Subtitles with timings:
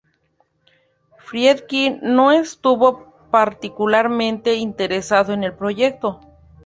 [1.19, 6.19] Friedkin no estuvo particularmente interesado en el proyecto.